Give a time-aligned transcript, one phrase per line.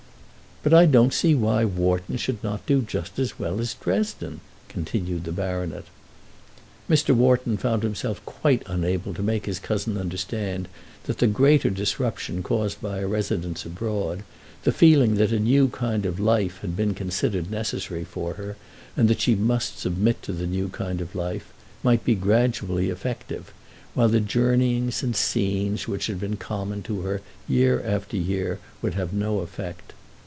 [0.63, 5.23] "But I don't see why Wharton should not do just as well as Dresden," continued
[5.23, 5.85] the baronet.
[6.87, 7.15] Mr.
[7.15, 10.67] Wharton found himself quite unable to make his cousin understand
[11.05, 14.21] that the greater disruption caused by a residence abroad,
[14.61, 18.55] the feeling that a new kind of life had been considered necessary for her,
[18.95, 23.51] and that she must submit to the new kind of life, might be gradually effective,
[23.95, 28.93] while the journeyings and scenes which had been common to her year after year would
[28.93, 29.93] have no effect.